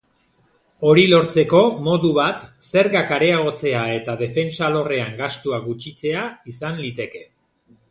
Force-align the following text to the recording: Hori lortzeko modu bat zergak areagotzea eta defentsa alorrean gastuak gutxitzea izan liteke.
Hori 0.91 1.01
lortzeko 1.09 1.61
modu 1.87 2.09
bat 2.19 2.41
zergak 2.69 3.13
areagotzea 3.19 3.85
eta 3.99 4.17
defentsa 4.23 4.65
alorrean 4.71 5.15
gastuak 5.23 5.71
gutxitzea 5.71 6.27
izan 6.57 6.85
liteke. 6.89 7.25